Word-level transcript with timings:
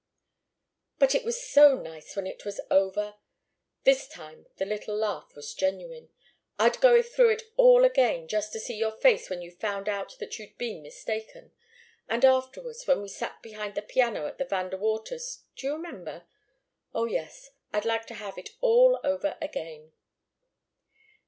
"But 0.97 1.13
it 1.13 1.23
was 1.23 1.39
so 1.47 1.75
nice 1.75 2.15
when 2.15 2.25
it 2.25 2.43
was 2.43 2.59
over!" 2.71 3.17
This 3.83 4.07
time 4.07 4.47
the 4.57 4.65
little 4.65 4.95
laugh 4.97 5.35
was 5.35 5.53
genuine. 5.53 6.09
"I'd 6.57 6.81
go 6.81 7.03
through 7.03 7.29
it 7.33 7.51
all 7.55 7.85
again, 7.85 8.27
just 8.27 8.51
to 8.53 8.59
see 8.59 8.73
your 8.73 8.93
face 8.93 9.29
when 9.29 9.43
you 9.43 9.51
found 9.51 9.87
out 9.87 10.17
that 10.17 10.39
you'd 10.39 10.57
been 10.57 10.81
mistaken 10.81 11.51
and 12.09 12.25
afterwards, 12.25 12.87
when 12.87 13.03
we 13.03 13.09
sat 13.09 13.43
behind 13.43 13.75
the 13.75 13.83
piano 13.83 14.25
at 14.25 14.39
the 14.39 14.45
Van 14.45 14.71
De 14.71 14.77
Waters' 14.77 15.43
do 15.55 15.67
you 15.67 15.73
remember? 15.73 16.25
Oh, 16.95 17.05
yes! 17.05 17.51
I'd 17.71 17.85
like 17.85 18.07
to 18.07 18.15
have 18.15 18.39
it 18.39 18.55
all 18.59 18.99
over 19.03 19.37
again." 19.39 19.91